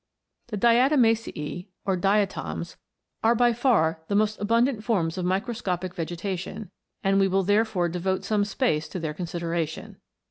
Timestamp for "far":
3.53-4.01